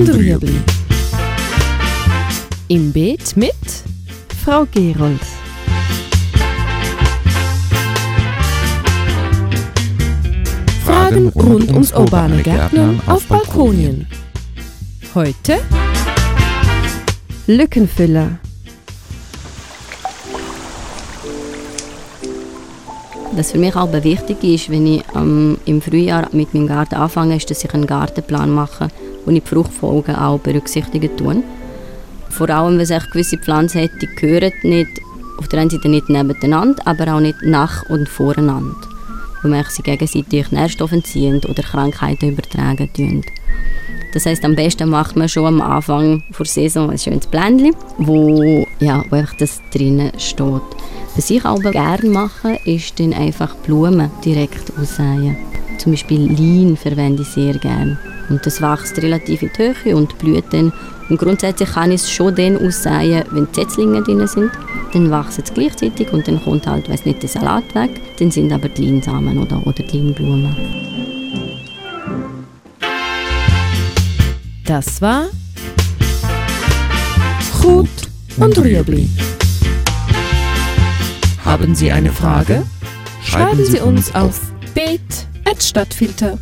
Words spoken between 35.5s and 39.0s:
einen Seite nicht nebeneinander, aber auch nicht nach und voreinander,